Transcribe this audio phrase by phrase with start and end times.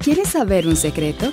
[0.00, 1.32] ¿Quieres saber un secreto?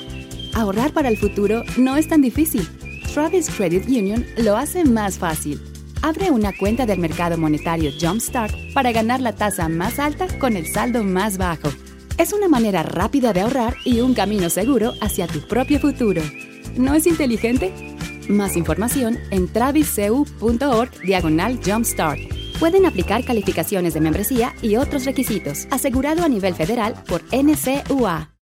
[0.54, 2.68] Ahorrar para el futuro no es tan difícil.
[3.14, 5.62] Travis Credit Union lo hace más fácil.
[6.02, 10.68] Abre una cuenta del mercado monetario Jumpstart para ganar la tasa más alta con el
[10.68, 11.70] saldo más bajo.
[12.18, 16.22] Es una manera rápida de ahorrar y un camino seguro hacia tu propio futuro.
[16.76, 17.72] ¿No es inteligente?
[18.30, 22.20] Más información en traviscu.org diagonal Jumpstart.
[22.60, 25.68] Pueden aplicar calificaciones de membresía y otros requisitos.
[25.72, 28.35] Asegurado a nivel federal por NCUA.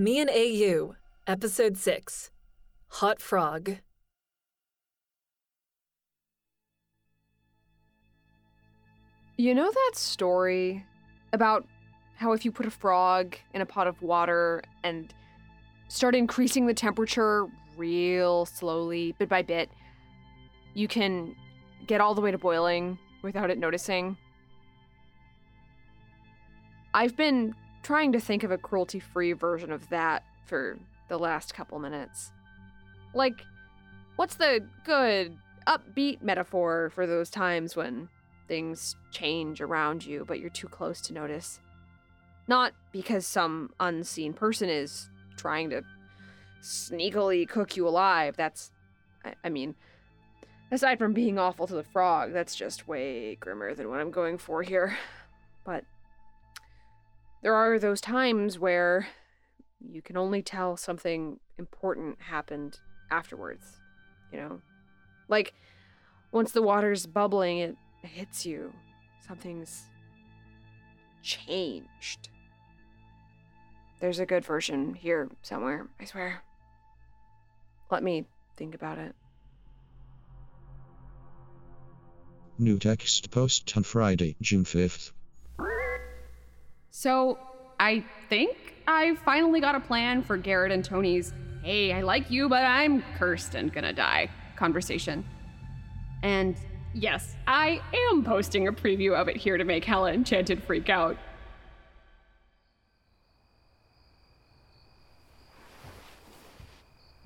[0.00, 0.94] Me and AU,
[1.26, 2.30] Episode 6
[2.88, 3.76] Hot Frog.
[9.36, 10.86] You know that story
[11.34, 11.66] about
[12.16, 15.12] how if you put a frog in a pot of water and
[15.88, 17.46] start increasing the temperature
[17.76, 19.68] real slowly, bit by bit,
[20.72, 21.36] you can
[21.86, 24.16] get all the way to boiling without it noticing?
[26.94, 31.54] I've been trying to think of a cruelty free version of that for the last
[31.54, 32.30] couple minutes.
[33.14, 33.42] Like,
[34.16, 35.36] what's the good,
[35.66, 38.08] upbeat metaphor for those times when
[38.48, 41.60] things change around you, but you're too close to notice?
[42.48, 45.82] Not because some unseen person is trying to
[46.62, 48.36] sneakily cook you alive.
[48.36, 48.72] That's,
[49.24, 49.74] I, I mean,
[50.70, 54.38] aside from being awful to the frog, that's just way grimmer than what I'm going
[54.38, 54.96] for here.
[55.64, 55.84] But
[57.42, 59.08] there are those times where
[59.80, 62.78] you can only tell something important happened
[63.10, 63.80] afterwards,
[64.32, 64.60] you know?
[65.28, 65.54] Like,
[66.32, 68.72] once the water's bubbling, it hits you.
[69.26, 69.84] Something's
[71.22, 72.28] changed.
[74.00, 76.42] There's a good version here somewhere, I swear.
[77.90, 78.26] Let me
[78.56, 79.14] think about it.
[82.58, 85.12] New text post on Friday, June 5th.
[87.00, 87.38] So,
[87.78, 92.46] I think I finally got a plan for Garrett and Tony's, hey, I like you,
[92.46, 95.24] but I'm cursed and gonna die conversation.
[96.22, 96.56] And
[96.92, 97.80] yes, I
[98.10, 101.16] am posting a preview of it here to make Hella Enchanted freak out.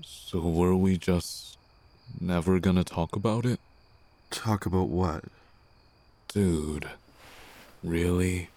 [0.05, 1.59] So were we just
[2.21, 3.59] never gonna talk about it?
[4.31, 5.25] Talk about what?
[6.29, 6.91] Dude.
[7.83, 8.51] Really?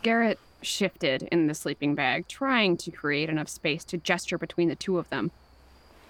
[0.00, 4.76] Garrett shifted in the sleeping bag, trying to create enough space to gesture between the
[4.76, 5.30] two of them.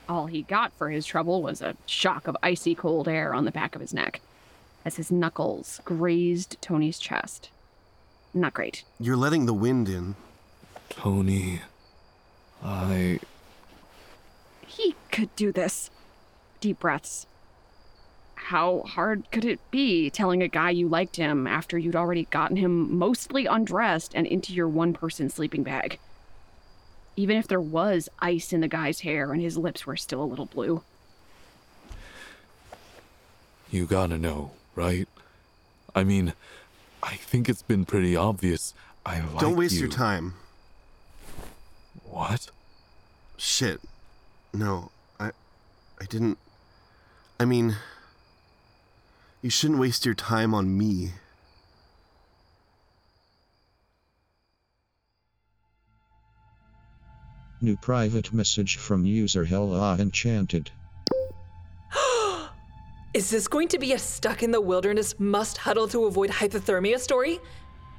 [0.09, 3.51] All he got for his trouble was a shock of icy cold air on the
[3.51, 4.21] back of his neck
[4.85, 7.51] as his knuckles grazed Tony's chest.
[8.35, 8.85] Not great.
[8.99, 10.17] You're letting the wind in.
[10.89, 11.61] Tony.
[12.63, 13.21] I.
[14.67, 15.91] He could do this.
[16.61, 17.27] Deep breaths.
[18.47, 22.57] How hard could it be telling a guy you liked him after you'd already gotten
[22.57, 25.99] him mostly undressed and into your one person sleeping bag?
[27.17, 30.25] Even if there was ice in the guy's hair and his lips were still a
[30.27, 30.83] little blue.
[33.71, 35.09] You gotta know, right?
[35.95, 36.35] I mean,
[37.03, 38.75] I think it's been pretty obvious.
[39.07, 39.83] I like Don't waste you.
[39.83, 40.35] your time.
[42.05, 42.51] What?
[43.37, 43.81] Shit.
[44.53, 45.31] No, I
[46.01, 46.39] I didn't
[47.41, 47.77] I mean
[49.43, 51.11] you shouldn't waste your time on me.
[57.61, 60.71] New private message from user Hella ah Enchanted.
[63.15, 66.99] Is this going to be a stuck in the wilderness must huddle to avoid hypothermia
[66.99, 67.41] story?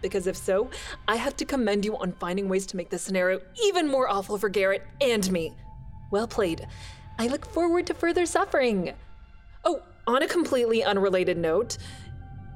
[0.02, 0.70] Because if so,
[1.08, 4.38] I have to commend you on finding ways to make this scenario even more awful
[4.38, 5.54] for Garrett and me.
[6.12, 6.68] Well played.
[7.18, 8.94] I look forward to further suffering.
[9.64, 11.78] Oh, on a completely unrelated note,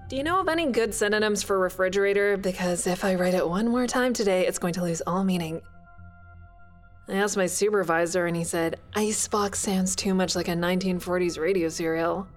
[0.09, 2.38] do you know of any good synonyms for refrigerator?
[2.38, 5.61] Because if I write it one more time today, it's going to lose all meaning.
[7.09, 11.69] I asked my supervisor, and he said, Icebox sounds too much like a 1940s radio
[11.69, 12.27] serial.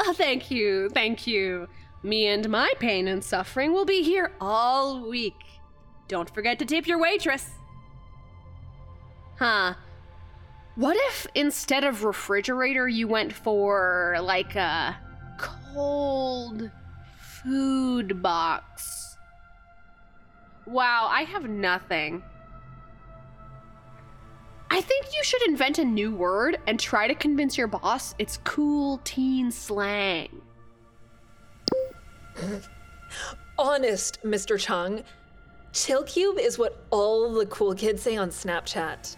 [0.00, 1.68] Oh, thank you, thank you.
[2.02, 5.34] Me and my pain and suffering will be here all week.
[6.08, 7.50] Don't forget to tip your waitress.
[9.38, 9.74] Huh.
[10.80, 14.96] What if instead of refrigerator you went for like a
[15.36, 16.70] cold
[17.20, 19.18] food box?
[20.64, 22.22] Wow, I have nothing.
[24.70, 28.38] I think you should invent a new word and try to convince your boss it's
[28.38, 30.40] cool teen slang.
[33.58, 34.58] Honest, Mr.
[34.58, 35.02] Chung.
[35.74, 39.16] Chill Cube is what all the cool kids say on Snapchat.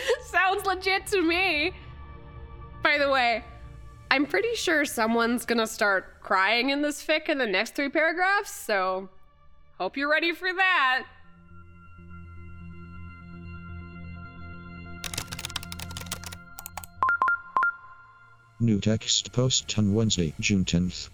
[0.26, 1.72] Sounds legit to me.
[2.82, 3.44] By the way,
[4.10, 8.50] I'm pretty sure someone's gonna start crying in this fic in the next three paragraphs,
[8.50, 9.08] so
[9.78, 11.04] hope you're ready for that.
[18.60, 21.10] New text post on Wednesday, June 10th.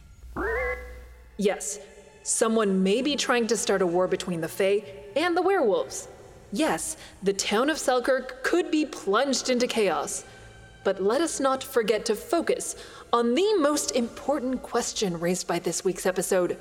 [1.36, 1.78] Yes,
[2.22, 4.82] someone may be trying to start a war between the Fae
[5.14, 6.08] and the werewolves.
[6.54, 10.24] Yes, the town of Selkirk could be plunged into chaos.
[10.84, 12.76] But let us not forget to focus
[13.12, 16.56] on the most important question raised by this week's episode.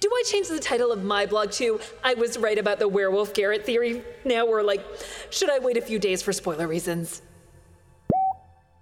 [0.00, 3.32] Do I change the title of my blog to I was right about the werewolf
[3.32, 4.84] Garrett theory now, or like,
[5.30, 7.22] should I wait a few days for spoiler reasons?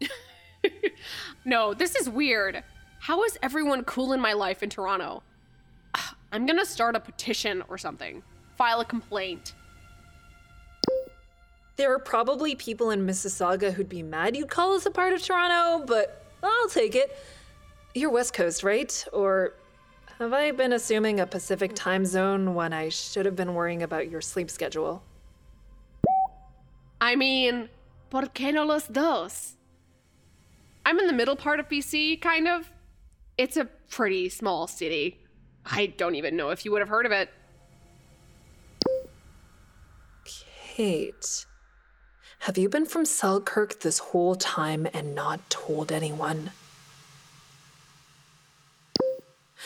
[1.44, 2.64] No, this is weird.
[2.98, 5.22] How is everyone cool in my life in Toronto?
[6.32, 8.24] I'm gonna start a petition or something.
[8.56, 9.54] File a complaint.
[11.76, 15.22] There are probably people in Mississauga who'd be mad you'd call us a part of
[15.22, 17.16] Toronto, but I'll take it.
[17.94, 19.04] You're West Coast, right?
[19.12, 19.54] Or
[20.18, 24.10] have I been assuming a Pacific time zone when I should have been worrying about
[24.10, 25.02] your sleep schedule?
[26.98, 27.68] I mean,
[28.08, 29.56] ¿por qué no los dos?
[30.86, 32.70] I'm in the middle part of BC, kind of.
[33.36, 35.18] It's a pretty small city.
[35.66, 37.28] I don't even know if you would have heard of it.
[40.24, 41.46] Kate,
[42.40, 46.50] have you been from Selkirk this whole time and not told anyone?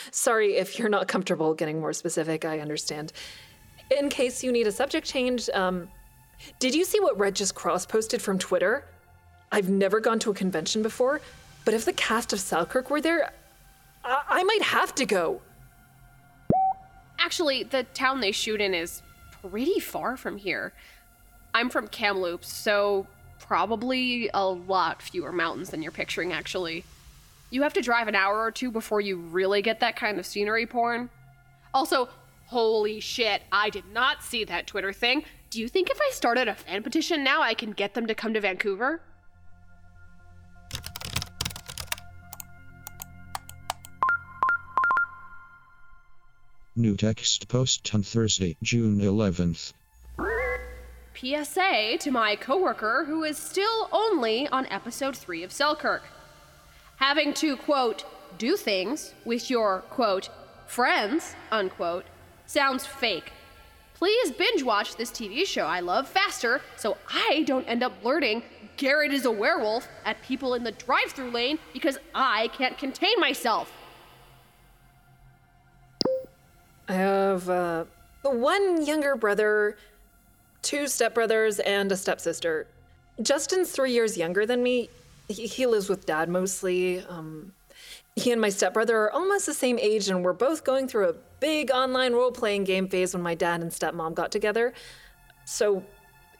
[0.09, 3.13] Sorry if you're not comfortable getting more specific, I understand.
[3.99, 5.89] In case you need a subject change, um,
[6.59, 8.85] did you see what Red just cross posted from Twitter?
[9.51, 11.21] I've never gone to a convention before,
[11.65, 13.31] but if the cast of Selkirk were there,
[14.03, 15.41] I, I might have to go.
[17.19, 19.03] Actually, the town they shoot in is
[19.43, 20.73] pretty far from here.
[21.53, 23.07] I'm from Kamloops, so
[23.39, 26.85] probably a lot fewer mountains than you're picturing, actually.
[27.49, 30.25] You have to drive an hour or two before you really get that kind of
[30.25, 31.09] scenery porn.
[31.73, 32.07] Also,
[32.45, 35.25] holy shit, I did not see that Twitter thing.
[35.49, 38.15] Do you think if I started a fan petition now, I can get them to
[38.15, 39.01] come to Vancouver?
[46.73, 49.73] New text post on Thursday, June 11th.
[51.21, 56.01] PSA to my coworker who is still only on episode 3 of Selkirk.
[56.95, 58.05] Having to, quote,
[58.39, 60.29] do things with your, quote,
[60.65, 62.05] friends, unquote,
[62.47, 63.31] sounds fake.
[63.93, 68.41] Please binge watch this TV show I love faster so I don't end up blurting
[68.77, 73.19] Garrett is a werewolf at people in the drive through lane because I can't contain
[73.19, 73.71] myself.
[76.87, 77.85] I have uh,
[78.23, 79.77] one younger brother,
[80.61, 82.67] two stepbrothers, and a stepsister.
[83.21, 84.89] Justin's three years younger than me.
[85.27, 86.99] He, he lives with dad mostly.
[87.05, 87.53] Um,
[88.15, 91.15] he and my stepbrother are almost the same age, and we're both going through a
[91.39, 94.73] big online role playing game phase when my dad and stepmom got together.
[95.45, 95.83] So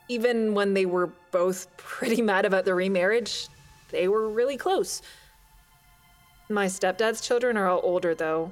[0.07, 3.47] even when they were both pretty mad about the remarriage,
[3.89, 5.01] they were really close.
[6.49, 8.51] My stepdad's children are all older, though.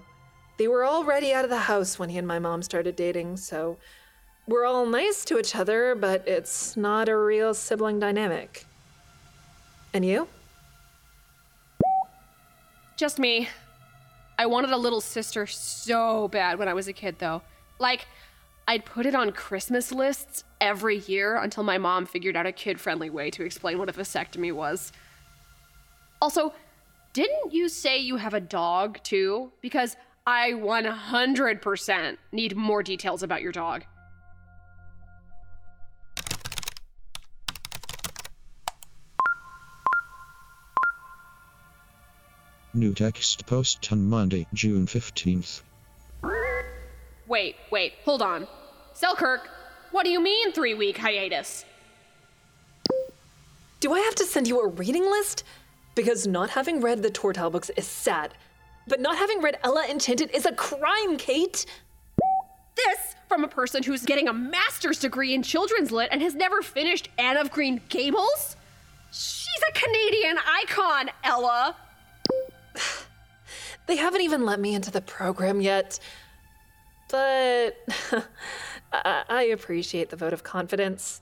[0.57, 3.77] They were already out of the house when he and my mom started dating, so
[4.49, 8.65] we're all nice to each other, but it's not a real sibling dynamic.
[9.93, 10.27] And you?
[12.97, 13.47] Just me.
[14.39, 17.43] I wanted a little sister so bad when I was a kid, though.
[17.77, 18.07] Like,
[18.67, 22.79] I'd put it on Christmas lists every year until my mom figured out a kid
[22.79, 24.91] friendly way to explain what a vasectomy was.
[26.21, 26.53] Also,
[27.13, 29.51] didn't you say you have a dog too?
[29.61, 33.83] Because I 100% need more details about your dog.
[42.73, 45.61] New text post on Monday, June 15th.
[47.27, 48.47] Wait, wait, hold on.
[48.93, 49.49] Selkirk,
[49.91, 51.65] what do you mean three week hiatus?
[53.79, 55.43] Do I have to send you a reading list?
[55.95, 58.35] Because not having read the Tortall books is sad.
[58.87, 61.65] But not having read Ella Enchanted is a crime, Kate!
[62.75, 66.61] This from a person who's getting a master's degree in children's lit and has never
[66.61, 68.55] finished Anne of Green Gables?
[69.11, 71.75] She's a Canadian icon, Ella!
[73.89, 75.97] They haven't even let me into the program yet.
[77.09, 77.75] But
[78.93, 81.21] I-, I appreciate the vote of confidence.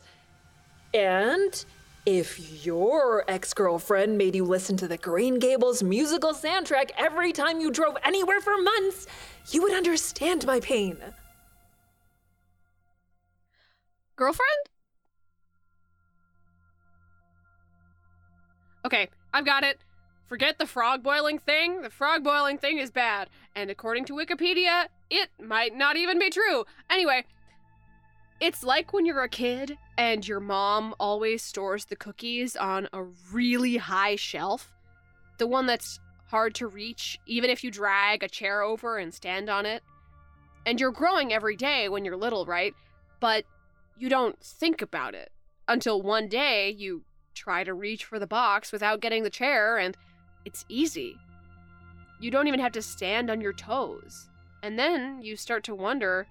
[0.94, 1.64] And
[2.06, 7.62] if your ex girlfriend made you listen to the Green Gables musical soundtrack every time
[7.62, 9.08] you drove anywhere for months,
[9.50, 10.98] you would understand my pain.
[14.18, 14.60] Girlfriend?
[18.84, 19.80] Okay, I've got it.
[20.28, 21.82] Forget the frog boiling thing.
[21.82, 23.30] The frog boiling thing is bad.
[23.56, 26.66] And according to Wikipedia, it might not even be true.
[26.90, 27.24] Anyway,
[28.42, 33.04] it's like when you're a kid and your mom always stores the cookies on a
[33.32, 34.74] really high shelf.
[35.38, 39.50] The one that's hard to reach, even if you drag a chair over and stand
[39.50, 39.82] on it.
[40.66, 42.74] And you're growing every day when you're little, right?
[43.22, 43.46] But
[43.98, 45.32] you don't think about it
[45.70, 47.04] until one day you
[47.34, 49.96] try to reach for the box without getting the chair and
[50.46, 51.18] it's easy.
[52.20, 54.28] You don't even have to stand on your toes.
[54.64, 56.28] And then you start to wonder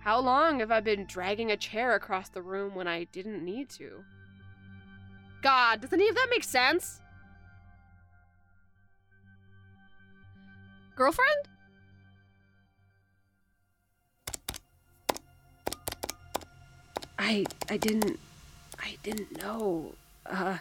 [0.00, 3.70] how long have I been dragging a chair across the room when I didn't need
[3.70, 4.04] to?
[5.42, 7.00] God, does any of that make sense?
[10.96, 11.48] Girlfriend?
[17.18, 18.18] I I didn't
[18.78, 19.94] I didn't know.
[20.26, 20.58] Uh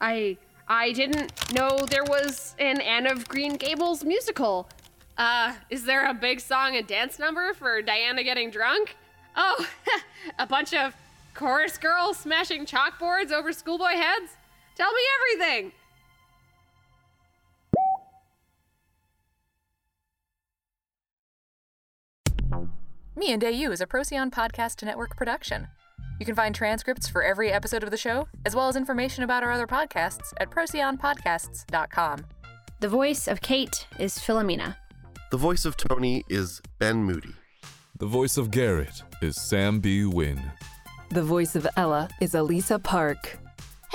[0.00, 0.36] I
[0.70, 4.68] I didn't know there was an Anne of Green Gables musical.
[5.16, 8.94] Uh, is there a big song and dance number for Diana getting drunk?
[9.34, 9.66] Oh,
[10.38, 10.94] a bunch of
[11.34, 14.32] chorus girls smashing chalkboards over schoolboy heads?
[14.76, 15.00] Tell me
[15.40, 15.72] everything!
[23.16, 25.68] Me and AU is a Procyon Podcast Network production.
[26.18, 29.42] You can find transcripts for every episode of the show, as well as information about
[29.44, 32.26] our other podcasts at procyonpodcasts.com.
[32.80, 34.76] The voice of Kate is Philomena.
[35.30, 37.34] The voice of Tony is Ben Moody.
[37.98, 40.04] The voice of Garrett is Sam B.
[40.04, 40.40] Wynn.
[41.10, 43.38] The voice of Ella is Elisa Park.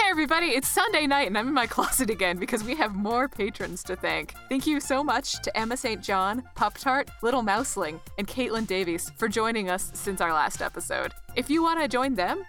[0.04, 3.30] Hey everybody, it's Sunday night and I'm in my closet again because we have more
[3.30, 4.34] patrons to thank.
[4.50, 6.04] Thank you so much to Emma St.
[6.04, 11.14] John, Pup Tart, Little Mouseling, and Caitlin Davies for joining us since our last episode.
[11.38, 12.44] If you want to join them,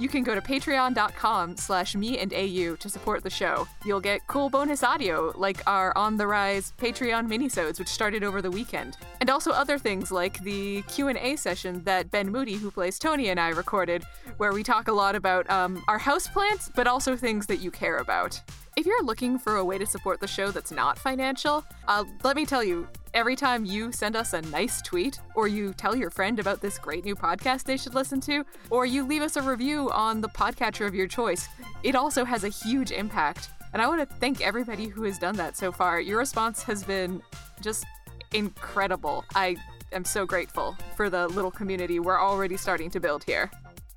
[0.00, 3.68] you can go to patreon.com slash me and AU to support the show.
[3.84, 8.40] You'll get cool bonus audio like our On the Rise Patreon minisodes, which started over
[8.40, 8.96] the weekend.
[9.20, 13.38] And also other things like the Q&A session that Ben Moody, who plays Tony, and
[13.38, 14.02] I recorded,
[14.38, 17.98] where we talk a lot about um, our houseplants, but also things that you care
[17.98, 18.40] about.
[18.76, 22.36] If you're looking for a way to support the show that's not financial, uh, let
[22.36, 26.10] me tell you, every time you send us a nice tweet, or you tell your
[26.10, 29.42] friend about this great new podcast they should listen to, or you leave us a
[29.42, 31.48] review on the podcatcher of your choice,
[31.82, 33.50] it also has a huge impact.
[33.72, 36.00] And I want to thank everybody who has done that so far.
[36.00, 37.22] Your response has been
[37.60, 37.84] just
[38.32, 39.24] incredible.
[39.34, 39.56] I
[39.92, 43.50] am so grateful for the little community we're already starting to build here.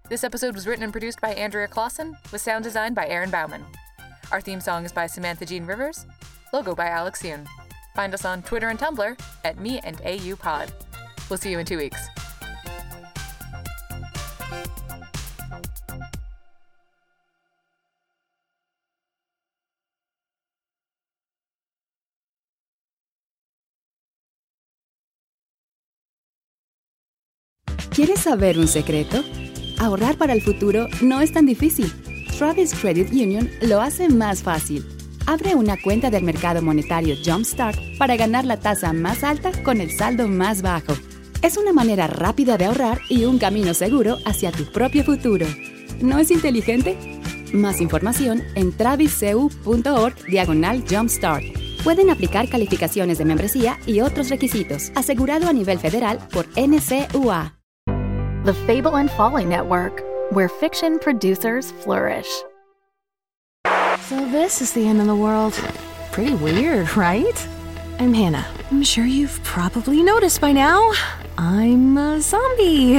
[0.09, 3.63] This episode was written and produced by Andrea Clausen, with sound design by Aaron Bauman.
[4.31, 6.05] Our theme song is by Samantha Jean Rivers,
[6.51, 7.47] logo by Alex Yoon.
[7.93, 10.71] Find us on Twitter and Tumblr at Me and AU Pod.
[11.29, 12.09] We'll see you in two weeks.
[27.93, 29.23] ¿Quieres saber un secreto?
[29.77, 31.93] Ahorrar para el futuro no es tan difícil.
[32.35, 34.83] Travis Credit Union lo hace más fácil.
[35.25, 39.91] Abre una cuenta del mercado monetario Jumpstart para ganar la tasa más alta con el
[39.91, 40.93] saldo más bajo.
[41.41, 45.45] Es una manera rápida de ahorrar y un camino seguro hacia tu propio futuro.
[46.01, 46.97] ¿No es inteligente?
[47.53, 51.43] Más información en traviscu.org diagonal jumpstart.
[51.83, 57.57] Pueden aplicar calificaciones de membresía y otros requisitos, asegurado a nivel federal por NCUA.
[58.45, 62.27] The Fable and Folly Network, where fiction producers flourish.
[64.09, 65.53] So, this is the end of the world.
[66.11, 67.47] Pretty weird, right?
[67.99, 68.45] I'm Hannah.
[68.69, 70.91] I'm sure you've probably noticed by now.
[71.37, 72.95] I'm a zombie.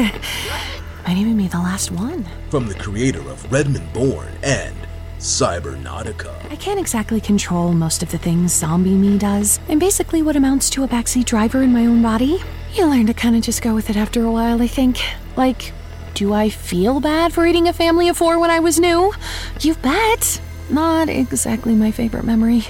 [1.07, 2.25] Might even be the last one.
[2.49, 4.75] From the creator of Redmond Born and
[5.19, 6.51] Cybernautica.
[6.51, 9.61] I can't exactly control most of the things zombie me does.
[9.69, 12.39] I'm basically what amounts to a backseat driver in my own body.
[12.73, 14.99] You learn to kind of just go with it after a while, I think.
[15.37, 15.73] Like,
[16.15, 19.13] do I feel bad for eating a family of four when I was new?
[19.61, 20.41] You bet.
[20.71, 22.65] Not exactly my favorite memory.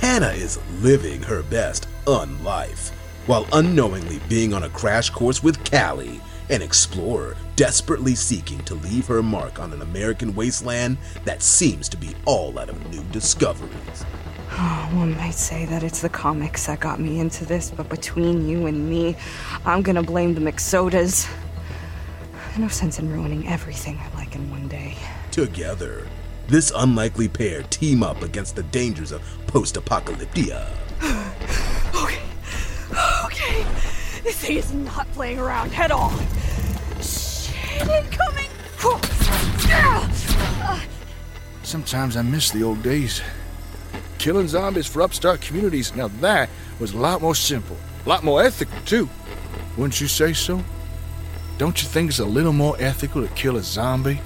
[0.00, 2.90] Hannah is living her best unlife,
[3.26, 9.06] while unknowingly being on a crash course with Callie, an explorer desperately seeking to leave
[9.06, 14.04] her mark on an American wasteland that seems to be all out of new discoveries.
[14.52, 18.48] Oh, one might say that it's the comics that got me into this, but between
[18.48, 19.16] you and me,
[19.66, 21.28] I'm gonna blame the McSodas.
[22.58, 24.96] No sense in ruining everything I like in one day.
[25.30, 26.08] Together,
[26.48, 30.68] this unlikely pair team up against the dangers of post apocalyptia.
[31.94, 32.20] okay,
[33.26, 33.64] okay.
[34.24, 36.12] This thing is not playing around at all.
[37.00, 38.48] Shit, incoming!
[41.62, 43.22] Sometimes I miss the old days.
[44.18, 46.50] Killing zombies for upstart communities, now that
[46.80, 47.76] was a lot more simple.
[48.04, 49.08] A lot more ethical, too.
[49.76, 50.64] Wouldn't you say so?
[51.58, 54.20] Don't you think it's a little more ethical to kill a zombie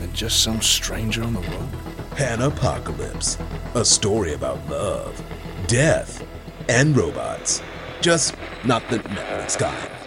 [0.00, 1.68] than just some stranger on the road?
[2.16, 3.38] Hannah Apocalypse,
[3.76, 5.22] a story about love,
[5.68, 6.26] death,
[6.68, 7.62] and robots.
[8.00, 10.01] Just not the Netflix kind.